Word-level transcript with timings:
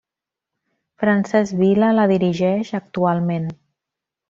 Francesc 1.03 1.59
Vila 1.59 1.91
la 1.99 2.07
dirigeix 2.15 2.73
actualment. 2.83 3.49